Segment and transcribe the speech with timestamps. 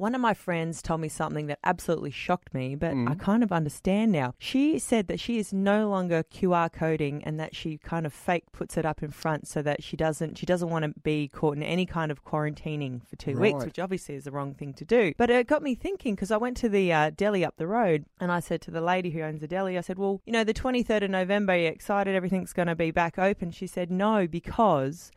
[0.00, 3.10] One of my friends told me something that absolutely shocked me, but Mm.
[3.10, 4.32] I kind of understand now.
[4.38, 8.50] She said that she is no longer QR coding and that she kind of fake
[8.50, 11.54] puts it up in front so that she doesn't she doesn't want to be caught
[11.58, 13.66] in any kind of quarantining for two weeks, Right.
[13.66, 15.12] which obviously is the wrong thing to do.
[15.18, 18.06] But it got me thinking because I went to the uh, deli up the road
[18.18, 20.44] and I said to the lady who owns the deli, I said, "Well, you know,
[20.44, 23.90] the 23rd of November, are you excited everything's going to be back open?" She said,
[23.90, 25.12] "No, because."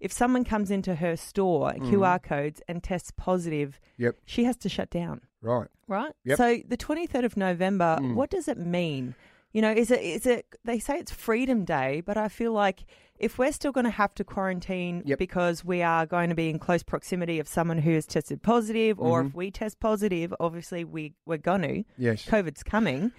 [0.00, 4.16] If someone comes into her store, QR codes, and tests positive, Yep.
[4.26, 5.22] she has to shut down.
[5.40, 5.68] Right.
[5.88, 6.12] Right.
[6.24, 6.36] Yep.
[6.38, 8.14] So the twenty third of November, Mm.
[8.14, 9.14] what does it mean?
[9.52, 10.46] You know, is it is it?
[10.64, 12.84] They say it's Freedom Day, but I feel like
[13.18, 15.18] if we're still going to have to quarantine Yep.
[15.18, 19.00] because we are going to be in close proximity of someone who has tested positive,
[19.00, 19.28] or Mm-hmm.
[19.28, 21.84] if we test positive, obviously we we're going to.
[21.96, 22.26] Yes.
[22.26, 23.12] COVID's coming.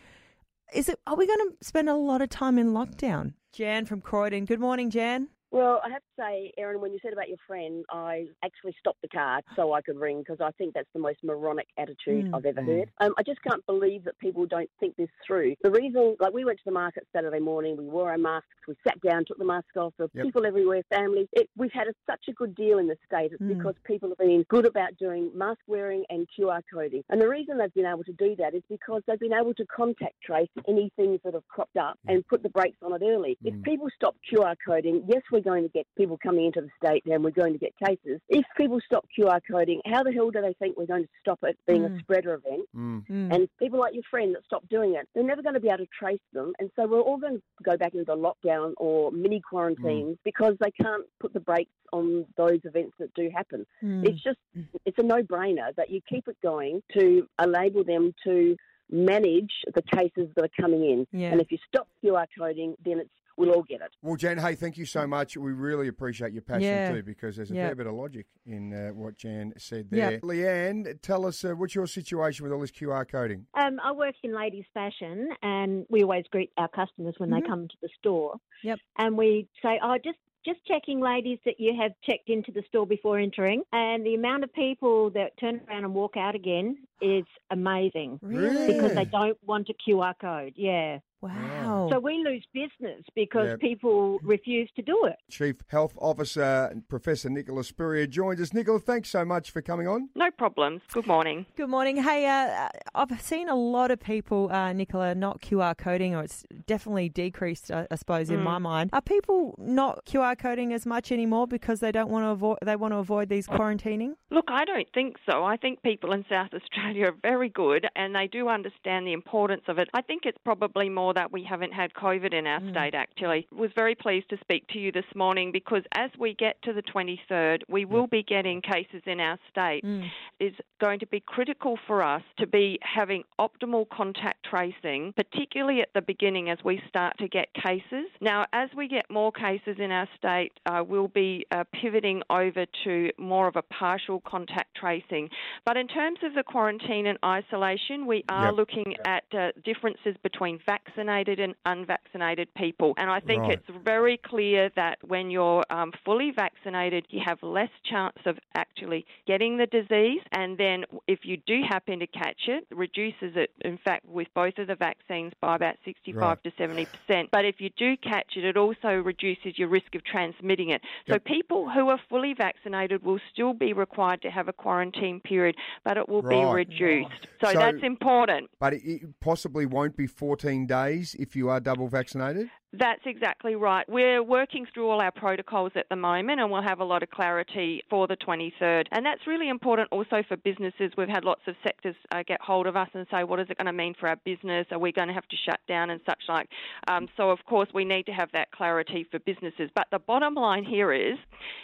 [0.76, 1.00] Is it?
[1.08, 3.34] Are we going to spend a lot of time in lockdown?
[3.54, 4.46] Jan from Croydon.
[4.46, 5.30] Good morning, Jan.
[5.50, 9.02] Well, I have to say, Erin, when you said about your friend, I actually stopped
[9.02, 12.34] the car so I could ring because I think that's the most moronic attitude Mm.
[12.36, 12.66] I've ever Mm.
[12.66, 12.92] heard.
[13.00, 15.56] Um, I just can't believe that people don't think this through.
[15.62, 18.76] The reason, like, we went to the market Saturday morning, we wore our masks, we
[18.86, 19.94] sat down, took the mask off.
[19.98, 20.26] There were Yep.
[20.26, 21.28] people everywhere, families.
[21.32, 23.32] It, we've had a, such a good deal in the state.
[23.32, 23.48] It's Mm.
[23.58, 27.04] because people have been good about doing mask wearing and QR coding.
[27.10, 29.66] And the reason they've been able to do that is because they've been able to
[29.68, 33.38] contact trace any things that have cropped up and put the brakes on it early.
[33.46, 33.64] If Mm.
[33.64, 37.24] people stop QR coding, yes, we're going to get people coming into the state and
[37.24, 38.20] we're going to get cases.
[38.28, 41.40] If people stop QR coding, how the hell do they think we're going to stop
[41.44, 41.96] it being Mm.
[41.96, 42.68] a spreader event?
[42.76, 43.08] Mm.
[43.08, 43.36] Mm.
[43.36, 45.80] And people like your friend that stopped doing it, they're never going to be able
[45.80, 46.54] to trace them.
[46.60, 50.18] And so we're all going to go back into lockdown or mini quarantines Mm.
[50.24, 53.66] because they can't put the brakes on those events that do happen.
[53.84, 54.08] Mm.
[54.08, 54.38] It's just,
[54.86, 58.56] it's a no brainer that you keep it going to enable them to
[58.90, 61.08] manage the cases that are coming in.
[61.12, 61.32] Yeah.
[61.32, 63.96] And if you stop QR coding, then it's we'll all get it.
[64.02, 65.38] Well, Jan, hey, thank you so much.
[65.38, 66.92] We really appreciate your passion Yeah.
[66.92, 67.68] too, because there's a Yeah.
[67.68, 70.10] fair bit of logic in uh, what Jan said Yeah.
[70.12, 70.20] there.
[70.22, 73.46] Leanne, tell us uh, what's your situation with all this QR coding?
[73.54, 77.42] Um, I work in ladies' fashion, and we always greet our customers when Mhm.
[77.42, 78.36] they come to the store.
[78.64, 78.80] Yep.
[78.98, 82.88] And we say, "Oh, just just checking, ladies, that you have checked into the store
[82.88, 87.26] before entering." And the amount of people that turn around and walk out again is
[87.52, 88.68] amazing Really?
[88.74, 90.54] because they don't want a QR code.
[90.56, 91.00] Yeah.
[91.36, 91.88] Wow.
[91.92, 93.60] So we lose business because Yep.
[93.60, 95.16] people refuse to do it.
[95.30, 98.54] Chief Health Officer Professor Nicola Spurrier joins us.
[98.54, 100.10] Nicola, thanks so much for coming on.
[100.16, 100.82] No problems.
[100.92, 101.46] Good morning.
[101.56, 101.98] Good morning.
[102.04, 106.46] Hey, uh, I've seen a lot of people, uh, Nicola, not QR coding, or it's
[106.66, 108.44] definitely decreased, I, I suppose, in Mm.
[108.44, 108.90] my mind.
[108.94, 112.76] Are people not QR coding as much anymore because they don't want to avoid they
[112.76, 114.16] want to avoid these quarantining?
[114.32, 115.44] Look, I don't think so.
[115.44, 119.64] I think people in South Australia are very good and they do understand the importance
[119.68, 119.90] of it.
[119.94, 123.48] I think it's probably more that we haven't had COVID in our state, actually.
[123.52, 126.84] Was very pleased to speak to you this morning because as we get to the
[126.84, 129.84] 23rd, we will be getting cases in our state.
[129.84, 130.08] Mm.
[130.40, 135.90] It's going to be critical for us to be having optimal contact tracing, particularly at
[135.96, 138.06] the beginning as we start to get cases.
[138.22, 142.68] Now, as we get more cases in our state, uh, we'll be uh, pivoting over
[142.84, 145.30] to more of a partial contact tracing.
[145.66, 148.54] But in terms of the quarantine and isolation, we are Yep.
[148.56, 150.60] looking at uh, differences between
[151.02, 152.94] vaccinated and unvaccinated people.
[152.98, 153.52] And I think Right.
[153.54, 159.06] it's very clear that when you're um, fully vaccinated, you have less chance of actually
[159.28, 160.22] getting the disease.
[160.32, 164.58] And then if you do happen to catch it, reduces it, in fact, with both
[164.58, 166.44] of the vaccines by about 65 Right.
[166.44, 167.30] to 70%.
[167.32, 170.82] But if you do catch it, it also reduces your risk of transmitting it.
[171.08, 175.56] So people who are fully vaccinated will still be required to have a quarantine period,
[175.84, 176.38] but it will Right.
[176.40, 177.28] be reduced.
[177.42, 178.50] So, So- that's important.
[178.60, 182.50] But it, it possibly won't be 14 days if you are double vaccinated?
[182.74, 183.88] That's exactly right.
[183.88, 187.10] We're working through all our protocols at the moment and we'll have a lot of
[187.10, 188.88] clarity for the 23rd.
[188.92, 190.92] And that's really important also for businesses.
[190.98, 193.58] We've had lots of sectors uh, get hold of us and say, what is it
[193.58, 194.68] going to mean for our business?
[194.72, 196.50] Are we going to have to shut down and such like?
[196.90, 199.70] Um, so, of course, we need to have that clarity for businesses.
[199.74, 201.18] But the bottom line here is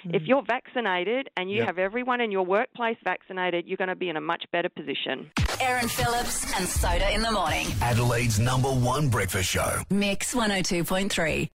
[0.05, 1.67] if you're vaccinated and you Yep.
[1.67, 5.29] have everyone in your workplace vaccinated, you're going to be in a much better position.
[5.63, 7.67] Erin Phillips and Soda in the morning.
[7.81, 9.81] Adelaide's number one breakfast show.
[9.89, 11.49] Mix 102.3.